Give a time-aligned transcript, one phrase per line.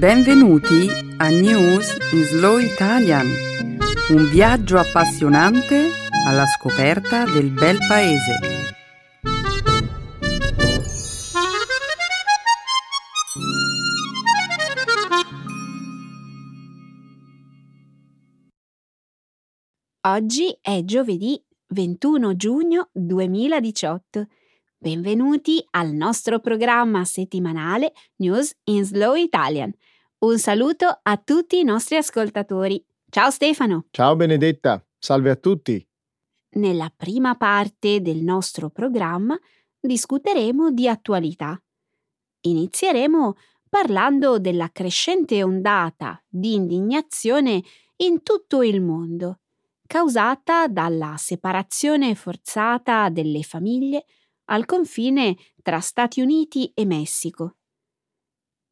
[0.00, 3.26] Benvenuti a News in Slow Italian,
[4.08, 5.90] un viaggio appassionante
[6.26, 8.38] alla scoperta del bel paese.
[20.06, 21.44] Oggi è giovedì
[21.74, 24.28] 21 giugno 2018.
[24.78, 29.70] Benvenuti al nostro programma settimanale News in Slow Italian.
[30.20, 32.84] Un saluto a tutti i nostri ascoltatori.
[33.08, 33.86] Ciao Stefano.
[33.90, 35.82] Ciao Benedetta, salve a tutti.
[36.56, 39.38] Nella prima parte del nostro programma
[39.80, 41.58] discuteremo di attualità.
[42.42, 47.62] Inizieremo parlando della crescente ondata di indignazione
[47.96, 49.38] in tutto il mondo
[49.86, 54.04] causata dalla separazione forzata delle famiglie
[54.50, 57.56] al confine tra Stati Uniti e Messico.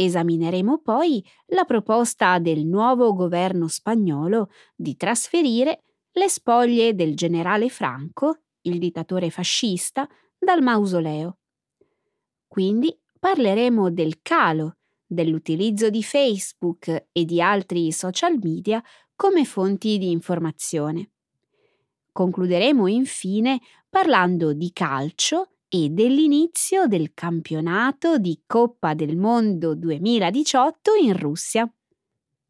[0.01, 5.83] Esamineremo poi la proposta del nuovo governo spagnolo di trasferire
[6.13, 11.39] le spoglie del generale Franco, il dittatore fascista, dal mausoleo.
[12.47, 18.81] Quindi parleremo del calo dell'utilizzo di Facebook e di altri social media
[19.17, 21.11] come fonti di informazione.
[22.13, 31.17] Concluderemo infine parlando di calcio e dell'inizio del campionato di Coppa del Mondo 2018 in
[31.17, 31.71] Russia.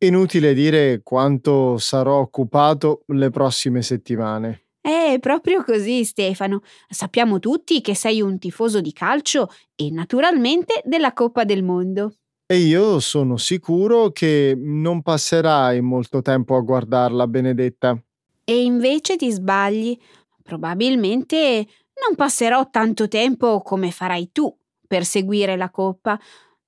[0.05, 4.66] Inutile dire quanto sarò occupato le prossime settimane.
[4.80, 6.62] È proprio così, Stefano.
[6.89, 12.14] Sappiamo tutti che sei un tifoso di calcio e naturalmente della Coppa del Mondo.
[12.46, 18.00] E io sono sicuro che non passerai molto tempo a guardarla, Benedetta.
[18.44, 19.98] E invece ti sbagli.
[20.42, 21.66] Probabilmente
[22.06, 24.54] non passerò tanto tempo come farai tu
[24.86, 26.18] per seguire la coppa,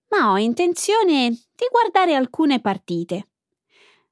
[0.09, 3.29] ma ho intenzione di guardare alcune partite.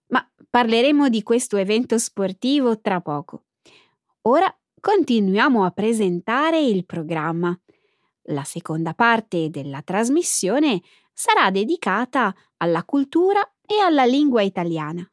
[0.09, 3.45] Ma parleremo di questo evento sportivo tra poco.
[4.23, 7.59] Ora continuiamo a presentare il programma.
[8.31, 10.81] La seconda parte della trasmissione
[11.13, 15.09] sarà dedicata alla cultura e alla lingua italiana.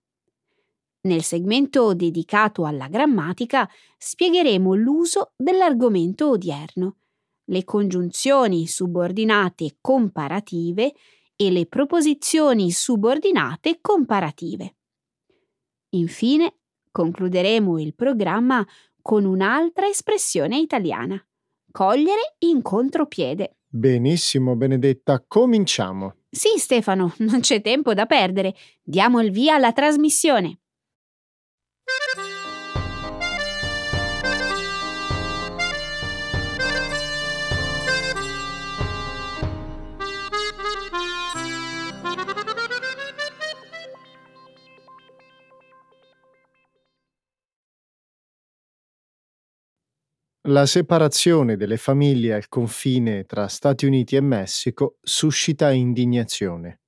[1.06, 6.98] Nel segmento dedicato alla grammatica spiegheremo l'uso dell'argomento odierno,
[7.46, 10.94] le congiunzioni subordinate comparative
[11.36, 14.78] e le proposizioni subordinate comparative.
[15.90, 16.56] Infine,
[16.92, 18.66] concluderemo il programma
[19.00, 21.24] con un'altra espressione italiana,
[21.72, 23.58] cogliere in contropiede.
[23.68, 26.16] Benissimo, Benedetta, cominciamo.
[26.32, 28.56] Sì, Stefano, non c'è tempo da perdere.
[28.82, 30.62] Diamo il via alla trasmissione.
[50.48, 56.82] La separazione delle famiglie al confine tra Stati Uniti e Messico suscita indignazione.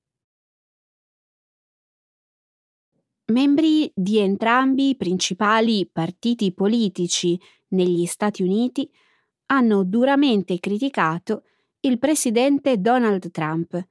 [3.32, 7.36] Membri di entrambi i principali partiti politici
[7.70, 8.88] negli Stati Uniti
[9.46, 11.42] hanno duramente criticato
[11.80, 13.88] il presidente Donald Trump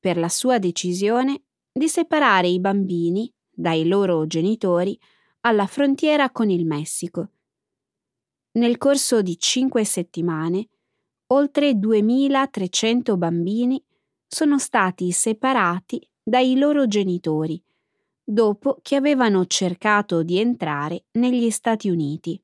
[0.00, 4.98] per la sua decisione di separare i bambini dai loro genitori
[5.42, 7.30] alla frontiera con il Messico
[8.58, 10.68] nel corso di cinque settimane,
[11.28, 13.82] oltre 2.300 bambini
[14.26, 17.62] sono stati separati dai loro genitori
[18.30, 22.38] dopo che avevano cercato di entrare negli Stati Uniti.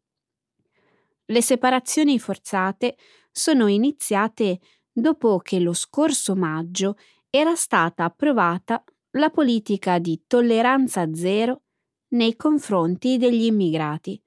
[1.27, 2.97] Le separazioni forzate
[3.31, 4.61] sono iniziate
[4.91, 6.97] dopo che lo scorso maggio
[7.29, 8.83] era stata approvata
[9.17, 11.63] la politica di tolleranza zero
[12.09, 14.24] nei confronti degli immigrati.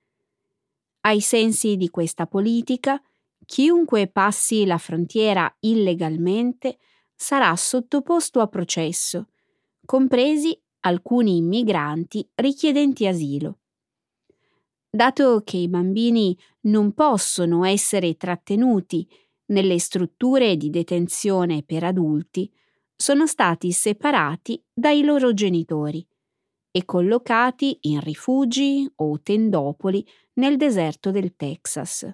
[1.01, 3.01] Ai sensi di questa politica,
[3.45, 6.77] chiunque passi la frontiera illegalmente
[7.15, 9.29] sarà sottoposto a processo,
[9.85, 13.59] compresi alcuni immigranti richiedenti asilo.
[14.89, 19.07] Dato che i bambini non possono essere trattenuti
[19.47, 22.51] nelle strutture di detenzione per adulti,
[22.95, 26.05] sono stati separati dai loro genitori
[26.71, 30.05] e collocati in rifugi o tendopoli
[30.37, 32.11] nel deserto del Texas.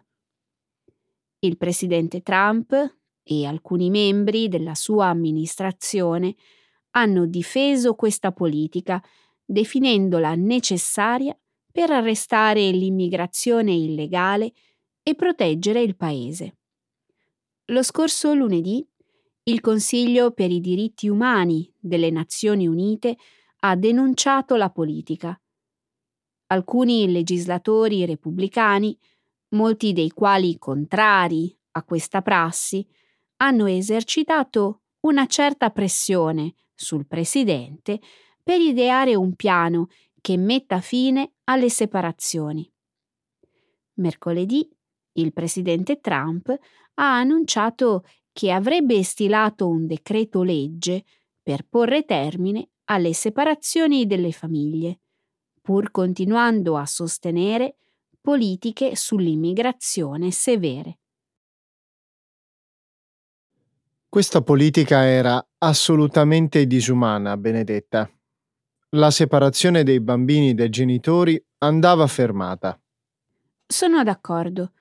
[1.39, 2.73] Il presidente Trump
[3.23, 6.35] e alcuni membri della sua amministrazione
[6.91, 9.03] hanno difeso questa politica
[9.43, 11.37] definendola necessaria
[11.71, 14.53] per arrestare l'immigrazione illegale
[15.01, 16.57] e proteggere il paese.
[17.65, 18.85] Lo scorso lunedì
[19.45, 23.17] il Consiglio per i diritti umani delle Nazioni Unite
[23.59, 25.37] ha denunciato la politica.
[26.53, 28.95] Alcuni legislatori repubblicani,
[29.55, 32.87] molti dei quali contrari a questa prassi,
[33.37, 37.99] hanno esercitato una certa pressione sul Presidente
[38.43, 39.87] per ideare un piano
[40.21, 42.71] che metta fine alle separazioni.
[43.95, 44.69] Mercoledì
[45.13, 51.03] il Presidente Trump ha annunciato che avrebbe stilato un decreto legge
[51.41, 54.99] per porre termine alle separazioni delle famiglie,
[55.63, 57.77] pur continuando a sostenere
[58.19, 60.99] politiche sull'immigrazione severe.
[64.09, 68.07] Questa politica era assolutamente disumana, Benedetta.
[68.89, 72.79] La separazione dei bambini dai genitori andava fermata.
[73.65, 74.73] Sono d'accordo.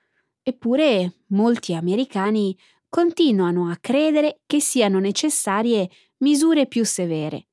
[0.43, 2.55] Eppure molti americani
[2.89, 7.47] continuano a credere che siano necessarie misure più severe.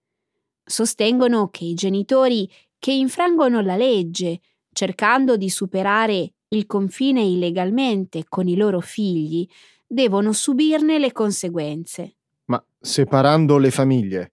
[0.62, 2.50] Sostengono che i genitori
[2.80, 4.40] che infrangono la legge,
[4.72, 9.46] cercando di superare il confine illegalmente con i loro figli,
[9.86, 12.16] devono subirne le conseguenze.
[12.46, 14.32] Ma separando le famiglie?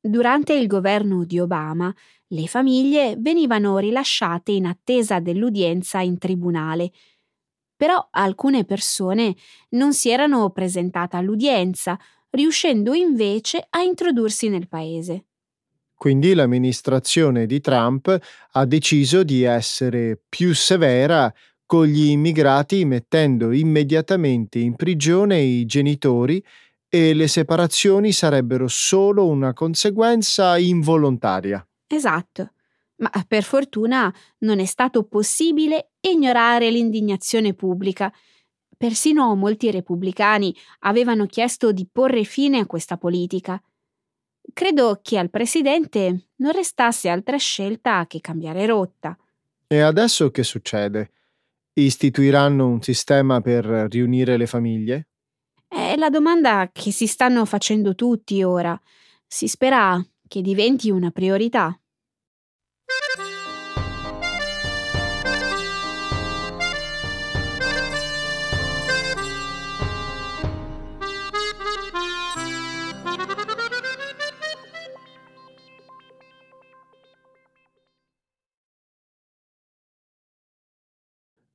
[0.00, 1.92] Durante il governo di Obama,
[2.28, 6.92] le famiglie venivano rilasciate in attesa dell'udienza in tribunale
[7.78, 9.36] però alcune persone
[9.70, 11.96] non si erano presentate all'udienza,
[12.30, 15.27] riuscendo invece a introdursi nel paese.
[15.98, 18.16] Quindi l'amministrazione di Trump
[18.52, 21.32] ha deciso di essere più severa
[21.66, 26.42] con gli immigrati mettendo immediatamente in prigione i genitori
[26.88, 31.66] e le separazioni sarebbero solo una conseguenza involontaria.
[31.86, 32.52] Esatto
[32.98, 38.12] ma per fortuna non è stato possibile ignorare l'indignazione pubblica.
[38.76, 43.60] Persino molti repubblicani avevano chiesto di porre fine a questa politica.
[44.52, 49.16] Credo che al presidente non restasse altra scelta che cambiare rotta.
[49.66, 51.12] E adesso che succede?
[51.74, 55.08] Istituiranno un sistema per riunire le famiglie?
[55.68, 58.80] È la domanda che si stanno facendo tutti ora.
[59.26, 61.78] Si spera che diventi una priorità.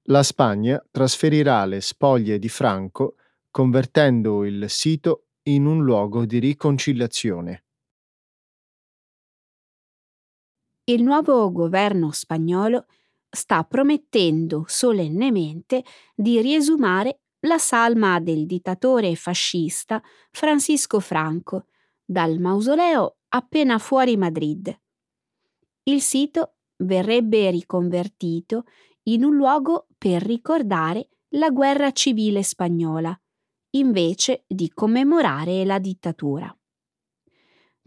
[0.08, 3.16] La Spagna trasferirà le spoglie di Franco
[3.50, 7.64] convertendo il sito in un luogo di riconciliazione.
[10.86, 12.88] Il nuovo governo spagnolo
[13.30, 21.68] sta promettendo solennemente di riesumare la salma del dittatore fascista Francisco Franco
[22.04, 24.78] dal mausoleo appena fuori Madrid.
[25.84, 28.66] Il sito verrebbe riconvertito
[29.04, 33.18] in un luogo per ricordare la guerra civile spagnola,
[33.78, 36.54] invece di commemorare la dittatura.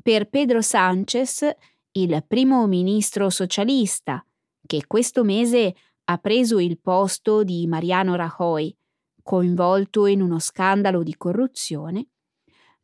[0.02, 1.46] Per Pedro Sánchez,
[1.92, 4.26] il primo ministro socialista,
[4.64, 5.74] che questo mese
[6.04, 8.74] ha preso il posto di Mariano Rajoy,
[9.22, 12.12] coinvolto in uno scandalo di corruzione,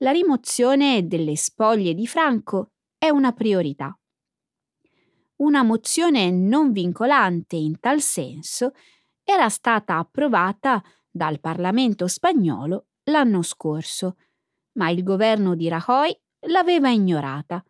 [0.00, 3.96] la rimozione delle spoglie di Franco è una priorità
[5.42, 8.72] una mozione non vincolante in tal senso
[9.24, 14.16] era stata approvata dal Parlamento spagnolo l'anno scorso,
[14.78, 17.64] ma il governo di Rajoy l'aveva ignorata.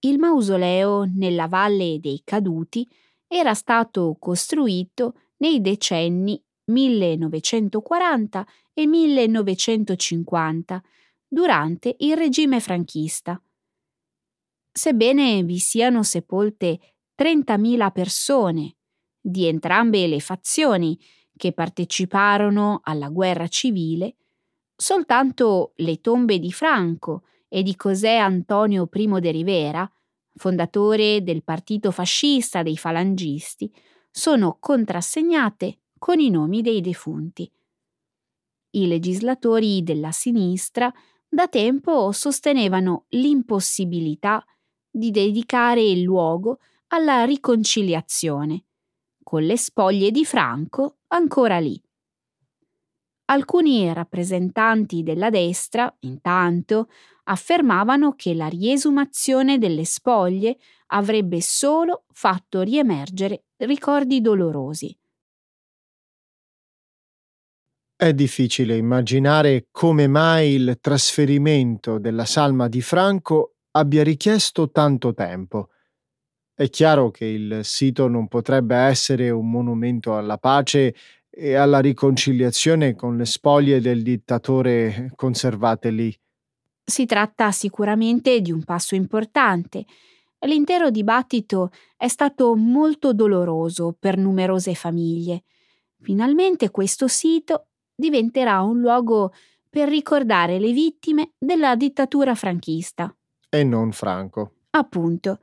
[0.00, 2.88] Il mausoleo nella Valle dei Caduti
[3.26, 10.82] era stato costruito nei decenni 1940 e 1950,
[11.26, 13.40] durante il regime franchista
[14.76, 18.76] sebbene vi siano sepolte 30.000 persone
[19.26, 21.00] di entrambe le fazioni
[21.34, 24.16] che parteciparono alla guerra civile,
[24.76, 29.90] soltanto le tombe di Franco e di José Antonio I de Rivera,
[30.36, 33.72] fondatore del partito fascista dei falangisti,
[34.10, 37.50] sono contrassegnate con i nomi dei defunti.
[38.72, 40.92] I legislatori della sinistra
[41.26, 44.44] da tempo sostenevano l'impossibilità
[44.90, 48.64] di dedicare il luogo alla riconciliazione,
[49.24, 51.80] con le spoglie di Franco ancora lì.
[53.26, 56.88] Alcuni rappresentanti della destra, intanto,
[57.24, 64.96] affermavano che la riesumazione delle spoglie avrebbe solo fatto riemergere ricordi dolorosi.
[67.96, 75.70] È difficile immaginare come mai il trasferimento della salma di Franco abbia richiesto tanto tempo.
[76.56, 80.94] È chiaro che il sito non potrebbe essere un monumento alla pace
[81.28, 86.16] e alla riconciliazione con le spoglie del dittatore conservate lì.
[86.84, 89.84] Si tratta sicuramente di un passo importante.
[90.46, 95.42] L'intero dibattito è stato molto doloroso per numerose famiglie.
[96.00, 99.32] Finalmente questo sito diventerà un luogo
[99.68, 103.12] per ricordare le vittime della dittatura franchista.
[103.48, 104.52] E non Franco.
[104.70, 105.40] Appunto.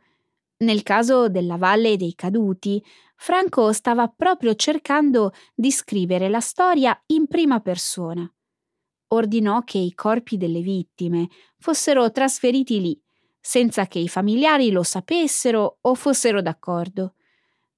[0.62, 2.84] Nel caso della Valle dei Caduti,
[3.16, 8.32] Franco stava proprio cercando di scrivere la storia in prima persona
[9.14, 11.28] ordinò che i corpi delle vittime
[11.58, 13.00] fossero trasferiti lì,
[13.40, 17.16] senza che i familiari lo sapessero o fossero d'accordo,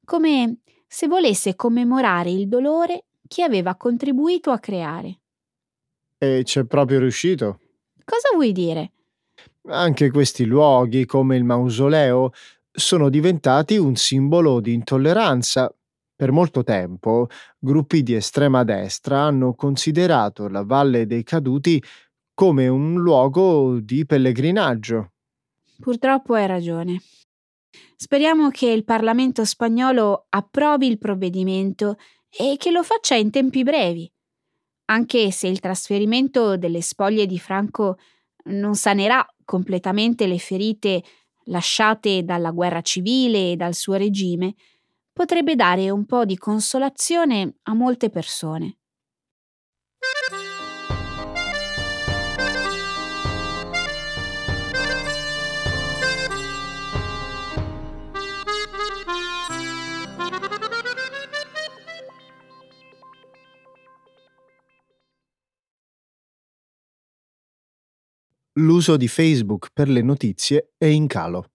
[0.04, 5.20] come se volesse commemorare il dolore che aveva contribuito a creare.
[6.18, 7.60] E c'è proprio riuscito?
[8.04, 8.92] Cosa vuoi dire?
[9.68, 12.32] Anche questi luoghi, come il mausoleo,
[12.76, 15.72] sono diventati un simbolo di intolleranza
[16.16, 17.28] per molto tempo
[17.60, 21.84] gruppi di estrema destra hanno considerato la Valle dei Caduti
[22.34, 25.12] come un luogo di pellegrinaggio.
[25.80, 27.02] Purtroppo hai ragione.
[27.96, 31.98] Speriamo che il Parlamento spagnolo approvi il provvedimento
[32.30, 34.12] e che lo faccia in tempi brevi,
[34.86, 37.98] anche se il trasferimento delle spoglie di Franco
[38.46, 41.04] non sanerà completamente le ferite
[41.46, 44.56] lasciate dalla guerra civile e dal suo regime,
[45.14, 48.78] potrebbe dare un po' di consolazione a molte persone.
[68.60, 71.54] L'uso di Facebook per le notizie è in calo.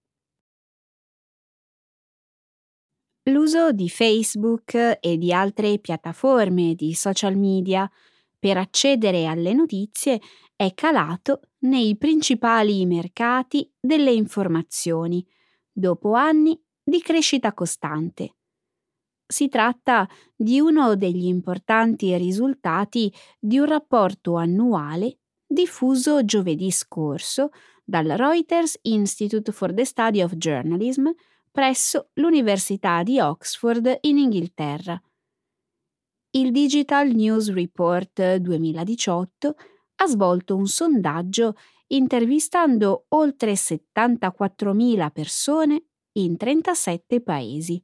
[3.30, 7.88] L'uso di Facebook e di altre piattaforme di social media
[8.36, 10.20] per accedere alle notizie
[10.56, 15.24] è calato nei principali mercati delle informazioni,
[15.70, 18.34] dopo anni di crescita costante.
[19.24, 27.50] Si tratta di uno degli importanti risultati di un rapporto annuale diffuso giovedì scorso
[27.82, 31.08] dal Reuters Institute for the Study of Journalism
[31.50, 35.00] presso l'Università di Oxford in Inghilterra.
[36.30, 39.54] Il Digital News Report 2018
[39.96, 41.54] ha svolto un sondaggio
[41.88, 47.82] intervistando oltre 74.000 persone in 37 paesi.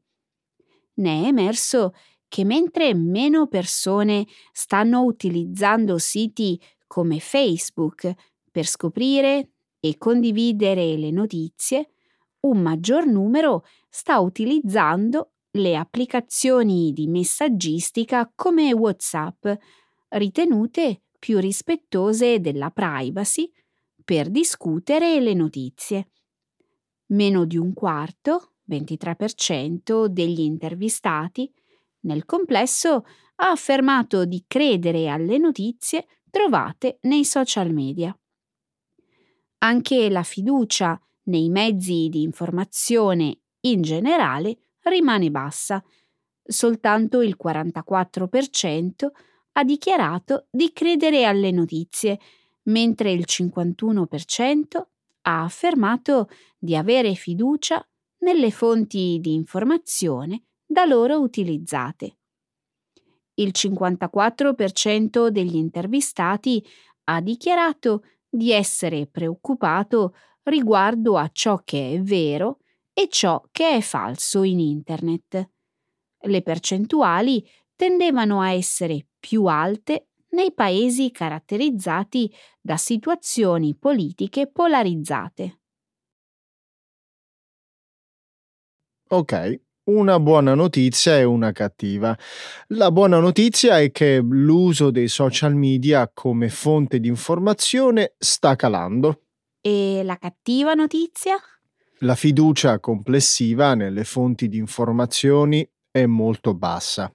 [0.97, 1.94] Ne è emerso
[2.28, 8.12] che mentre meno persone stanno utilizzando siti come Facebook
[8.50, 9.50] per scoprire
[9.80, 11.90] e condividere le notizie,
[12.40, 19.46] un maggior numero sta utilizzando le applicazioni di messaggistica come WhatsApp,
[20.08, 23.50] ritenute più rispettose della privacy,
[24.04, 26.08] per discutere le notizie.
[27.06, 31.50] Meno di un quarto, 23% degli intervistati,
[32.00, 38.12] nel complesso ha affermato di credere alle notizie trovate nei social media.
[39.58, 45.80] Anche la fiducia nei mezzi di informazione in generale rimane bassa.
[46.42, 49.06] Soltanto il 44%
[49.52, 52.18] ha dichiarato di credere alle notizie,
[52.64, 54.82] mentre il 51%
[55.22, 57.80] ha affermato di avere fiducia
[58.18, 62.16] nelle fonti di informazione da loro utilizzate.
[63.34, 66.64] Il 54% degli intervistati
[67.04, 70.14] ha dichiarato di essere preoccupato
[70.44, 72.58] riguardo a ciò che è vero
[72.92, 75.50] e ciò che è falso in Internet.
[76.26, 85.60] Le percentuali tendevano a essere più alte nei paesi caratterizzati da situazioni politiche polarizzate.
[89.10, 89.32] Ok,
[89.84, 92.16] una buona notizia e una cattiva.
[92.68, 99.22] La buona notizia è che l'uso dei social media come fonte di informazione sta calando.
[99.60, 101.36] E la cattiva notizia?
[101.98, 107.12] La fiducia complessiva nelle fonti di informazioni è molto bassa.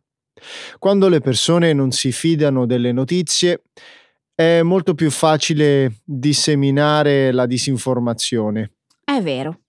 [0.77, 3.63] Quando le persone non si fidano delle notizie,
[4.33, 8.71] è molto più facile disseminare la disinformazione.
[9.03, 9.59] È vero.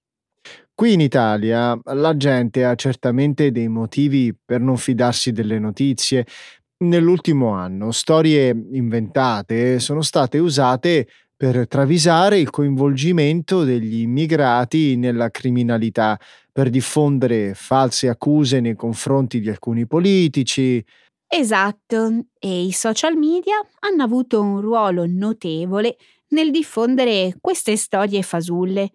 [0.81, 6.25] Qui in Italia la gente ha certamente dei motivi per non fidarsi delle notizie,
[6.83, 11.07] Nell'ultimo anno storie inventate sono state usate
[11.37, 16.19] per travisare il coinvolgimento degli immigrati nella criminalità,
[16.51, 20.83] per diffondere false accuse nei confronti di alcuni politici.
[21.29, 25.97] Esatto, e i social media hanno avuto un ruolo notevole
[26.29, 28.91] nel diffondere queste storie fasulle.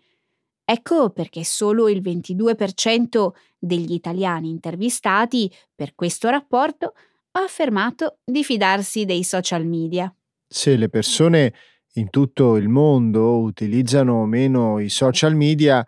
[0.65, 6.93] Ecco perché solo il 22% degli italiani intervistati per questo rapporto
[7.31, 10.13] ha affermato di fidarsi dei social media.
[10.47, 11.53] Se le persone
[11.93, 15.85] in tutto il mondo utilizzano meno i social media,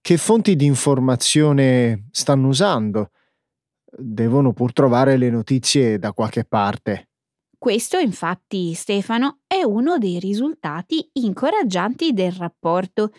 [0.00, 3.10] che fonti di informazione stanno usando?
[3.90, 7.08] Devono pur trovare le notizie da qualche parte.
[7.58, 13.12] Questo, infatti, Stefano, è uno dei risultati incoraggianti del rapporto.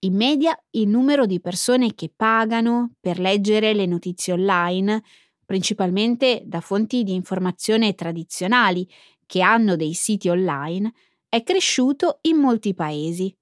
[0.00, 5.02] In media, il numero di persone che pagano per leggere le notizie online,
[5.44, 8.88] principalmente da fonti di informazione tradizionali
[9.26, 10.92] che hanno dei siti online,
[11.28, 13.36] è cresciuto in molti paesi.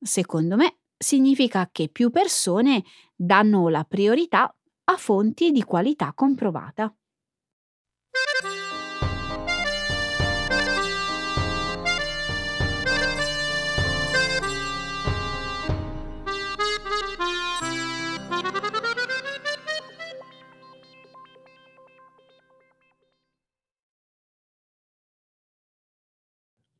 [0.00, 2.84] Secondo me significa che più persone
[3.14, 4.50] danno la priorità
[4.84, 6.90] a fonti di qualità comprovata.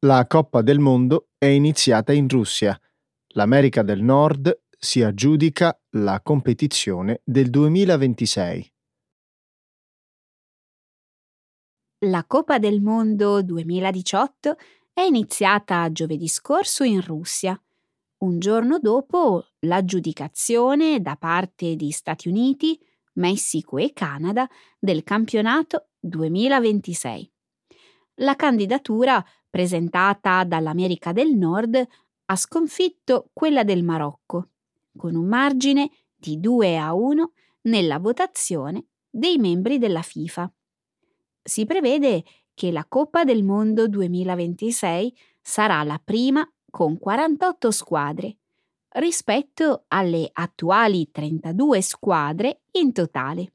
[0.03, 2.81] La Coppa del Mondo è iniziata in Russia.
[3.35, 8.73] L'America del Nord si aggiudica la competizione del 2026.
[12.07, 14.57] La Coppa del Mondo 2018
[14.93, 17.61] è iniziata giovedì scorso in Russia,
[18.19, 22.79] un giorno dopo l'aggiudicazione da parte di Stati Uniti,
[23.15, 27.33] Messico e Canada del campionato 2026.
[28.21, 31.87] La candidatura presentata dall'America del Nord,
[32.27, 34.51] ha sconfitto quella del Marocco,
[34.97, 37.33] con un margine di 2 a 1
[37.63, 40.53] nella votazione dei membri della FIFA.
[41.43, 48.37] Si prevede che la Coppa del Mondo 2026 sarà la prima con 48 squadre,
[48.91, 53.53] rispetto alle attuali 32 squadre in totale.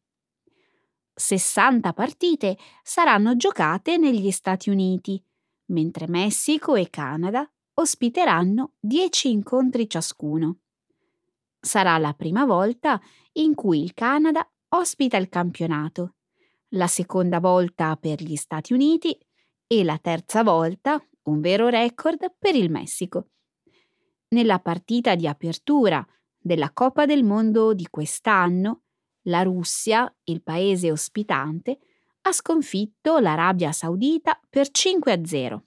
[1.13, 5.23] 60 partite saranno giocate negli Stati Uniti,
[5.67, 10.59] mentre Messico e Canada ospiteranno 10 incontri ciascuno.
[11.59, 13.01] Sarà la prima volta
[13.33, 16.15] in cui il Canada ospita il campionato,
[16.69, 19.17] la seconda volta per gli Stati Uniti
[19.65, 23.29] e la terza volta, un vero record, per il Messico.
[24.29, 26.05] Nella partita di apertura
[26.37, 28.81] della Coppa del Mondo di quest'anno,
[29.27, 31.79] la Russia, il paese ospitante,
[32.25, 35.65] ha sconfitto l'Arabia Saudita per 5 a 0.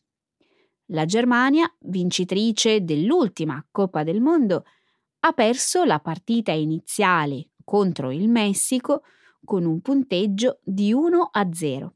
[0.90, 4.64] La Germania, vincitrice dell'ultima Coppa del Mondo,
[5.20, 9.02] ha perso la partita iniziale contro il Messico
[9.44, 11.94] con un punteggio di 1 a 0.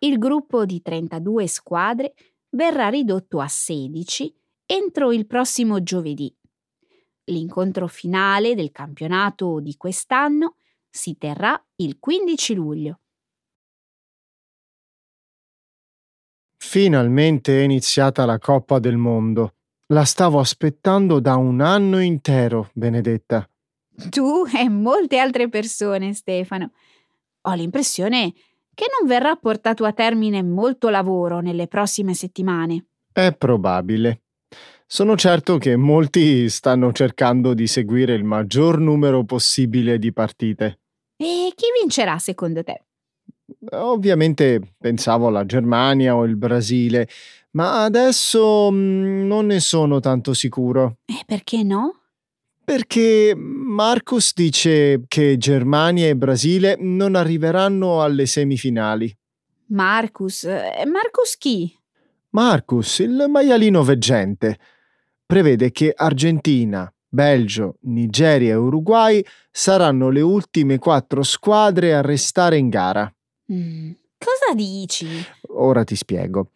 [0.00, 2.14] Il gruppo di 32 squadre
[2.50, 4.34] verrà ridotto a 16
[4.66, 6.34] entro il prossimo giovedì.
[7.24, 10.56] L'incontro finale del campionato di quest'anno
[10.88, 13.00] si terrà il 15 luglio.
[16.70, 19.54] Finalmente è iniziata la Coppa del Mondo.
[19.88, 23.44] La stavo aspettando da un anno intero, Benedetta.
[24.08, 26.70] Tu e molte altre persone, Stefano.
[27.40, 28.32] Ho l'impressione
[28.72, 32.86] che non verrà portato a termine molto lavoro nelle prossime settimane.
[33.12, 34.20] È probabile.
[34.86, 40.78] Sono certo che molti stanno cercando di seguire il maggior numero possibile di partite.
[41.16, 42.84] E chi vincerà secondo te?
[43.72, 47.08] Ovviamente pensavo alla Germania o il Brasile,
[47.52, 50.98] ma adesso mm, non ne sono tanto sicuro.
[51.04, 51.94] E perché no?
[52.64, 59.12] Perché Marcus dice che Germania e Brasile non arriveranno alle semifinali.
[59.66, 60.44] Marcus?
[60.44, 61.76] Eh, Marcus chi?
[62.30, 64.58] Marcus, il maialino veggente,
[65.26, 72.68] prevede che Argentina, Belgio, Nigeria e Uruguay saranno le ultime quattro squadre a restare in
[72.68, 73.12] gara.
[73.52, 75.06] Mm, cosa dici?
[75.48, 76.50] Ora ti spiego.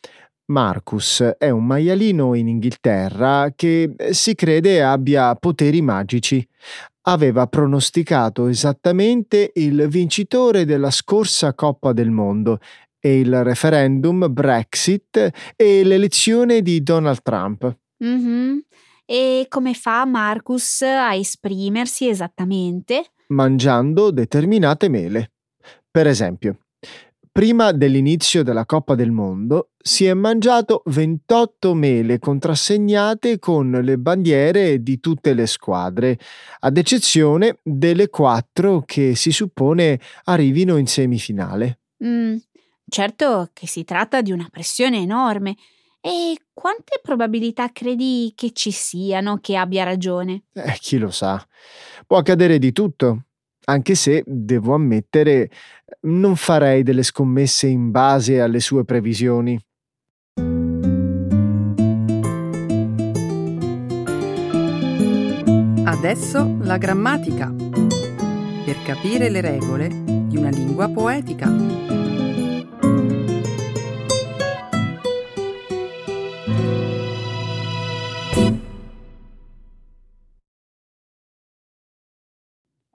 [0.47, 6.47] Marcus è un maialino in Inghilterra che eh, si crede abbia poteri magici.
[7.07, 12.61] Aveva pronosticato esattamente il vincitore della scorsa Coppa del Mondo
[12.99, 17.77] e il referendum Brexit e l'elezione di Donald Trump.
[18.03, 18.59] Mm-hmm.
[19.07, 23.13] E come fa Marcus a esprimersi esattamente?
[23.29, 25.33] Mangiando determinate mele.
[25.91, 26.64] Per esempio,
[27.35, 34.85] prima dell'inizio della Coppa del Mondo, si è mangiato 28 mele contrassegnate con le bandiere
[34.85, 36.17] di tutte le squadre,
[36.61, 41.81] ad eccezione delle quattro che si suppone arrivino in semifinale.
[42.05, 42.37] Mm,
[42.89, 45.57] certo che si tratta di una pressione enorme.
[46.01, 50.45] E quante probabilità credi che ci siano che abbia ragione?
[50.53, 51.45] Eh, chi lo sa.
[52.07, 53.24] Può accadere di tutto
[53.65, 55.51] anche se devo ammettere
[56.03, 59.59] non farei delle scommesse in base alle sue previsioni.
[65.85, 67.51] Adesso la grammatica.
[68.65, 71.84] Per capire le regole di una lingua poetica.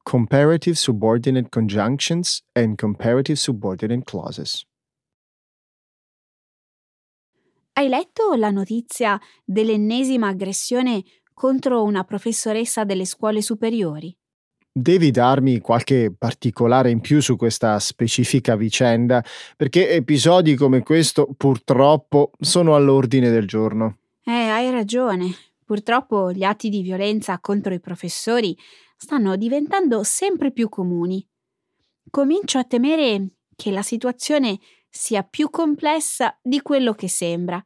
[0.10, 4.65] Comparative subordinate conjunctions and comparative subordinate clauses.
[7.74, 11.04] Hai letto la notizia dell'ennesima aggressione
[11.36, 14.12] contro una professoressa delle scuole superiori?
[14.72, 19.24] Devi darmi qualche particolare in più su questa specifica vicenda,
[19.56, 24.00] perché episodi come questo purtroppo sono all'ordine del giorno.
[24.24, 25.36] Eh, hai ragione.
[25.63, 28.58] Purtroppo gli atti di violenza contro i professori
[29.02, 31.26] stanno diventando sempre più comuni.
[32.10, 34.60] Comincio a temere che la situazione
[34.90, 37.64] sia più complessa di quello che sembra.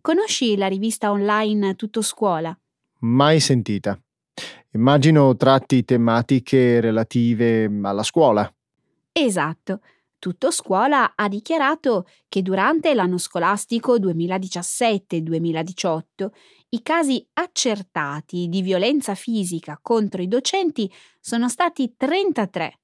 [0.00, 2.58] Conosci la rivista online Tutto Scuola?
[3.00, 4.00] Mai sentita.
[4.70, 8.50] Immagino tratti tematiche relative alla scuola.
[9.12, 9.80] Esatto.
[10.22, 16.02] Tutto Scuola ha dichiarato che durante l'anno scolastico 2017-2018
[16.68, 22.78] i casi accertati di violenza fisica contro i docenti sono stati 33,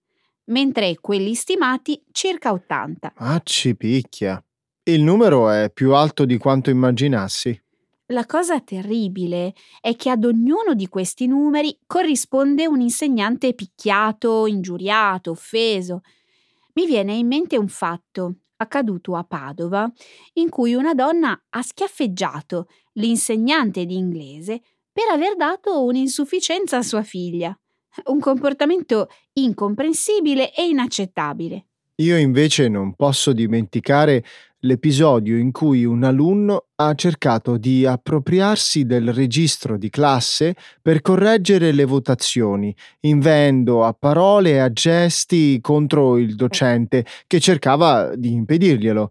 [0.47, 3.13] mentre quelli stimati circa 80.
[3.15, 4.43] Ah, ci picchia.
[4.83, 7.57] Il numero è più alto di quanto immaginassi.
[8.07, 15.31] La cosa terribile è che ad ognuno di questi numeri corrisponde un insegnante picchiato, ingiuriato,
[15.31, 16.01] offeso.
[16.79, 19.91] Mi viene in mente un fatto accaduto a Padova
[20.35, 24.61] in cui una donna ha schiaffeggiato l'insegnante di inglese
[24.93, 27.53] per aver dato un'insufficienza a sua figlia.
[28.05, 31.67] Un comportamento incomprensibile e inaccettabile.
[31.97, 34.25] Io invece non posso dimenticare
[34.61, 41.73] l'episodio in cui un alunno ha cercato di appropriarsi del registro di classe per correggere
[41.73, 49.11] le votazioni, inveendo a parole e a gesti contro il docente che cercava di impedirglielo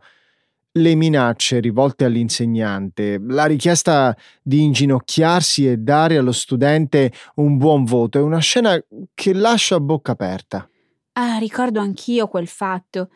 [0.77, 8.19] le minacce rivolte all'insegnante, la richiesta di inginocchiarsi e dare allo studente un buon voto
[8.19, 8.79] è una scena
[9.13, 10.69] che lascia a bocca aperta.
[11.13, 13.09] Ah, ricordo anch'io quel fatto.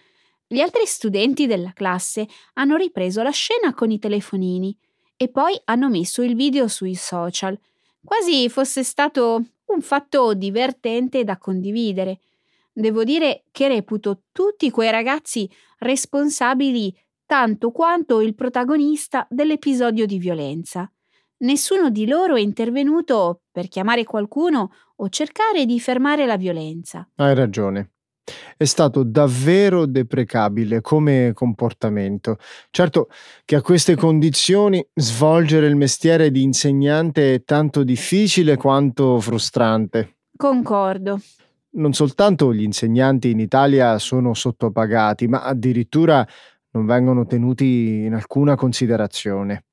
[0.52, 4.78] Gli altri studenti della classe hanno ripreso la scena con i telefonini
[5.16, 7.58] e poi hanno messo il video sui social,
[8.04, 12.20] quasi fosse stato un fatto divertente da condividere.
[12.74, 16.94] Devo dire che reputo tutti quei ragazzi responsabili
[17.26, 20.92] tanto quanto il protagonista dell'episodio di violenza.
[21.44, 27.08] Nessuno di loro è intervenuto per chiamare qualcuno o cercare di fermare la violenza.
[27.16, 27.92] Hai ragione.
[28.56, 32.38] È stato davvero deprecabile come comportamento.
[32.70, 33.10] Certo
[33.46, 40.18] che a queste condizioni svolgere il mestiere di insegnante è tanto difficile quanto frustrante.
[40.38, 41.20] Concordo.
[41.74, 46.28] Non soltanto gli insegnanti in Italia sono sottopagati, ma addirittura
[46.72, 49.66] non vengono tenuti in alcuna considerazione.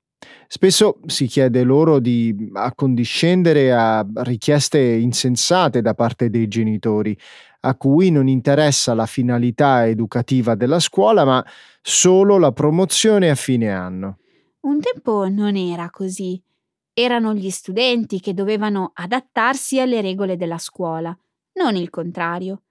[0.47, 7.17] Spesso si chiede loro di accondiscendere a richieste insensate da parte dei genitori,
[7.61, 11.45] a cui non interessa la finalità educativa della scuola, ma
[11.81, 14.19] solo la promozione a fine anno.
[14.61, 16.41] Un tempo non era così.
[16.93, 21.17] Erano gli studenti che dovevano adattarsi alle regole della scuola,
[21.53, 22.63] non il contrario.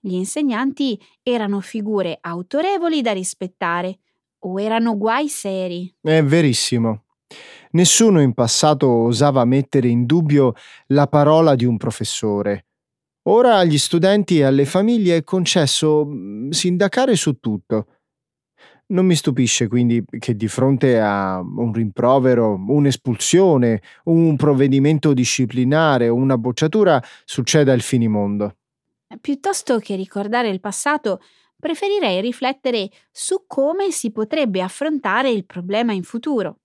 [0.00, 3.98] Gli insegnanti erano figure autorevoli da rispettare
[4.40, 5.94] o erano guai seri.
[6.00, 7.04] È verissimo.
[7.72, 10.54] Nessuno in passato osava mettere in dubbio
[10.88, 12.69] la parola di un professore.
[13.24, 17.86] Ora agli studenti e alle famiglie è concesso mm, sindacare su tutto.
[18.86, 26.14] Non mi stupisce quindi che di fronte a un rimprovero, un'espulsione, un provvedimento disciplinare o
[26.14, 28.56] una bocciatura succeda il finimondo.
[29.20, 31.20] Piuttosto che ricordare il passato,
[31.58, 36.58] preferirei riflettere su come si potrebbe affrontare il problema in futuro.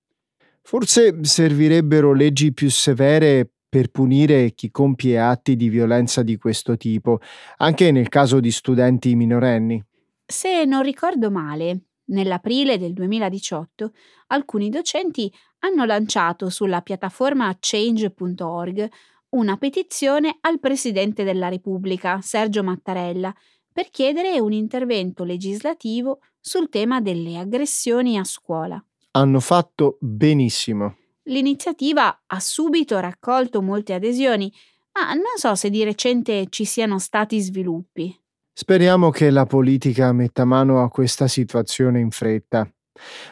[0.63, 7.19] Forse servirebbero leggi più severe per punire chi compie atti di violenza di questo tipo,
[7.57, 9.83] anche nel caso di studenti minorenni.
[10.25, 13.91] Se non ricordo male, nell'aprile del 2018
[14.27, 18.87] alcuni docenti hanno lanciato sulla piattaforma change.org
[19.31, 23.35] una petizione al Presidente della Repubblica, Sergio Mattarella,
[23.73, 28.81] per chiedere un intervento legislativo sul tema delle aggressioni a scuola.
[29.11, 30.95] Hanno fatto benissimo.
[31.27, 34.51] L'iniziativa ha subito raccolto molte adesioni,
[34.93, 38.15] ma non so se di recente ci siano stati sviluppi.
[38.53, 42.69] Speriamo che la politica metta mano a questa situazione in fretta.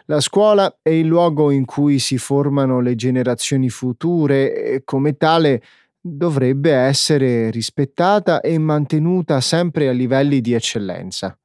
[0.05, 5.61] La scuola è il luogo in cui si formano le generazioni future e come tale
[6.01, 11.37] dovrebbe essere rispettata e mantenuta sempre a livelli di eccellenza.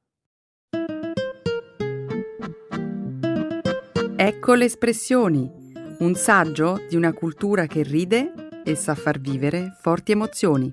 [4.17, 5.58] Ecco le espressioni,
[5.99, 10.71] un saggio di una cultura che ride e sa far vivere forti emozioni.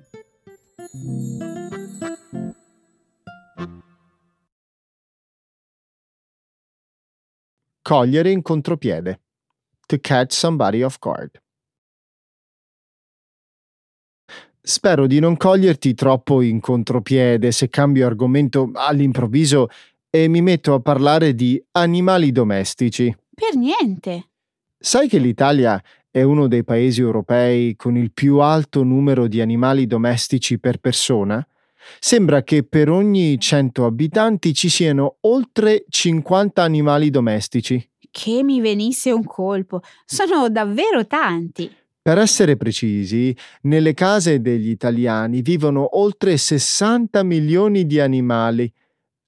[7.81, 9.21] Cogliere in contropiede.
[9.85, 11.41] To catch somebody off guard.
[14.61, 19.69] Spero di non coglierti troppo in contropiede se cambio argomento all'improvviso
[20.09, 23.13] e mi metto a parlare di animali domestici.
[23.33, 24.31] Per niente.
[24.79, 29.87] Sai che l'Italia è uno dei paesi europei con il più alto numero di animali
[29.87, 31.45] domestici per persona?
[31.99, 37.89] Sembra che per ogni 100 abitanti ci siano oltre 50 animali domestici.
[38.11, 39.81] Che mi venisse un colpo.
[40.05, 41.71] Sono davvero tanti.
[42.01, 48.71] Per essere precisi, nelle case degli italiani vivono oltre 60 milioni di animali.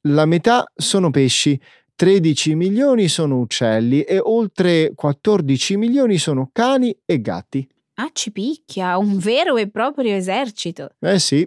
[0.03, 1.59] La metà sono pesci,
[1.99, 7.67] 13 milioni sono uccelli e oltre 14 milioni sono cani e gatti.
[7.95, 10.91] Ah, ci picchia, un vero e proprio esercito.
[10.97, 11.45] Eh sì,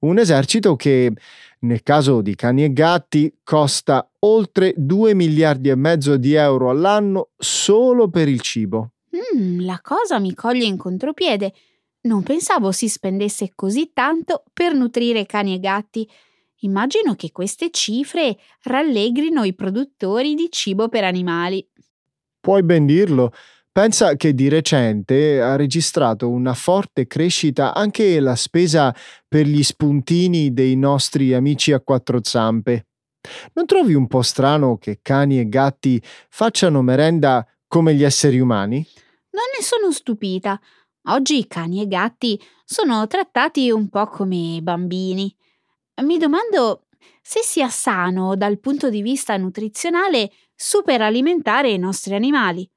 [0.00, 1.10] un esercito che,
[1.60, 7.30] nel caso di cani e gatti, costa oltre 2 miliardi e mezzo di euro all'anno
[7.34, 8.90] solo per il cibo.
[9.16, 11.54] Mm, la cosa mi coglie in contropiede.
[12.02, 16.06] Non pensavo si spendesse così tanto per nutrire cani e gatti.
[16.60, 21.66] Immagino che queste cifre rallegrino i produttori di cibo per animali.
[22.40, 23.32] Puoi ben dirlo.
[23.70, 28.94] Pensa che di recente ha registrato una forte crescita anche la spesa
[29.28, 32.86] per gli spuntini dei nostri amici a quattro zampe.
[33.52, 38.76] Non trovi un po' strano che cani e gatti facciano merenda come gli esseri umani?
[39.30, 40.58] Non ne sono stupita.
[41.08, 45.34] Oggi cani e gatti sono trattati un po' come bambini.
[46.02, 46.86] Mi domando
[47.22, 52.68] se sia sano dal punto di vista nutrizionale superalimentare i nostri animali.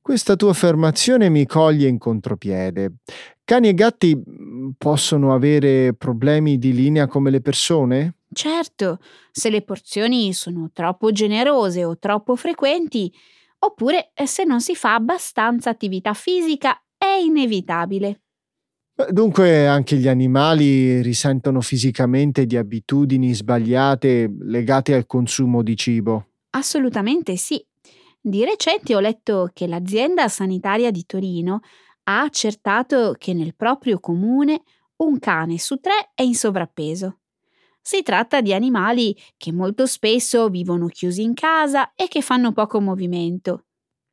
[0.00, 2.98] Questa tua affermazione mi coglie in contropiede.
[3.44, 8.18] Cani e gatti mm, possono avere problemi di linea come le persone?
[8.32, 8.98] Certo,
[9.30, 13.12] se le porzioni sono troppo generose o troppo frequenti,
[13.58, 18.20] oppure eh, se non si fa abbastanza attività fisica è inevitabile.
[19.10, 26.28] Dunque anche gli animali risentono fisicamente di abitudini sbagliate legate al consumo di cibo?
[26.50, 27.62] Assolutamente sì.
[28.18, 31.60] Di recente ho letto che l'azienda sanitaria di Torino
[32.04, 34.62] ha accertato che nel proprio comune
[34.96, 37.18] un cane su tre è in sovrappeso.
[37.82, 42.80] Si tratta di animali che molto spesso vivono chiusi in casa e che fanno poco
[42.80, 43.66] movimento.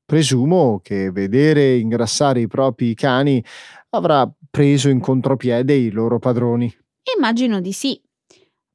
[0.06, 3.44] Presumo che vedere ingrassare i propri cani
[3.92, 6.72] avrà preso in contropiede i loro padroni.
[7.18, 8.00] Immagino di sì.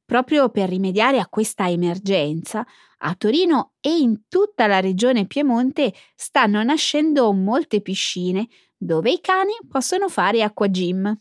[0.03, 6.61] Proprio per rimediare a questa emergenza, a Torino e in tutta la regione Piemonte stanno
[6.63, 8.45] nascendo molte piscine
[8.77, 11.17] dove i cani possono fare acqua gym.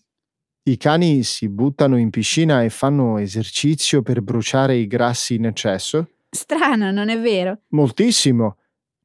[0.65, 6.15] I cani si buttano in piscina e fanno esercizio per bruciare i grassi in eccesso?
[6.31, 7.61] Strano, non è vero?
[7.69, 8.57] Moltissimo.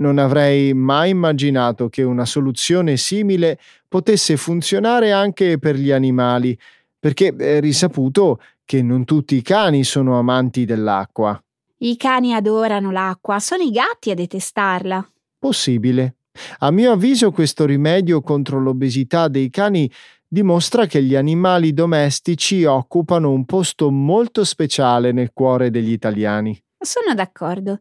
[0.04, 6.60] Non avrei mai immaginato che una soluzione simile potesse funzionare anche per gli animali,
[7.00, 11.42] perché è risaputo che non tutti i cani sono amanti dell'acqua.
[11.78, 15.10] I cani adorano l'acqua, sono i gatti a detestarla.
[15.40, 16.16] Possibile.
[16.60, 19.90] A mio avviso questo rimedio contro l'obesità dei cani
[20.28, 26.62] dimostra che gli animali domestici occupano un posto molto speciale nel cuore degli italiani.
[26.78, 27.80] Sono d'accordo.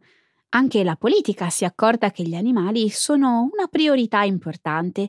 [0.55, 5.09] Anche la politica si è accorta che gli animali sono una priorità importante.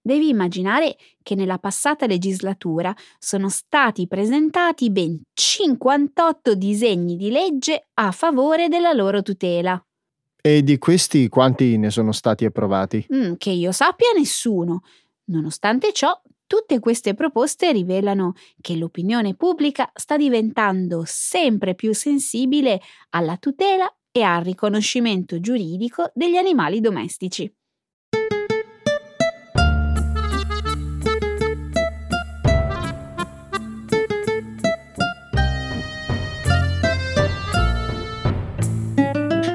[0.00, 8.12] Devi immaginare che nella passata legislatura sono stati presentati ben 58 disegni di legge a
[8.12, 9.84] favore della loro tutela.
[10.40, 13.04] E di questi quanti ne sono stati approvati?
[13.12, 14.82] Mm, che io sappia nessuno.
[15.24, 23.36] Nonostante ciò, Tutte queste proposte rivelano che l'opinione pubblica sta diventando sempre più sensibile alla
[23.36, 27.52] tutela e al riconoscimento giuridico degli animali domestici.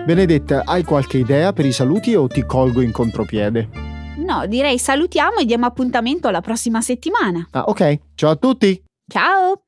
[0.05, 3.69] Benedetta, hai qualche idea per i saluti o ti colgo in contropiede?
[4.17, 7.47] No, direi salutiamo e diamo appuntamento alla prossima settimana.
[7.51, 7.99] Ah, ok.
[8.15, 8.83] Ciao a tutti!
[9.07, 9.63] Ciao!